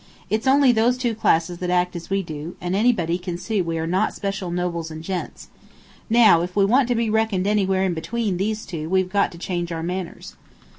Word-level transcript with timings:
It's 0.31 0.47
only 0.47 0.71
those 0.71 0.97
two 0.97 1.13
classes 1.13 1.59
that 1.59 1.69
act 1.69 1.95
as 1.95 2.09
we 2.09 2.23
do, 2.23 2.55
and 2.59 2.75
anybody 2.75 3.19
can 3.19 3.37
see 3.37 3.61
we 3.61 3.77
are 3.77 3.85
not 3.85 4.15
special 4.15 4.49
nobles 4.49 4.89
and 4.89 5.03
gents. 5.03 5.49
Now, 6.09 6.41
if 6.41 6.55
we 6.55 6.65
want 6.65 6.87
to 6.87 6.95
be 6.95 7.07
reckoned 7.11 7.45
anywhere 7.45 7.83
in 7.83 7.93
between 7.93 8.37
these 8.37 8.65
two 8.65 8.89
we've 8.89 9.09
got 9.09 9.31
to 9.33 9.37
change 9.37 9.71
our 9.71 9.83
manners." 9.83 10.35